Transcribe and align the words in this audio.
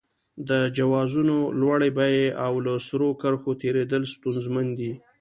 د 0.49 0.51
جوازونو 0.77 1.37
لوړې 1.59 1.89
بیې 1.97 2.25
او 2.45 2.53
له 2.65 2.73
سرو 2.87 3.09
کرښو 3.21 3.51
تېرېدل 3.61 4.03
ستونزمن 4.13 4.67
دي. 4.79 4.91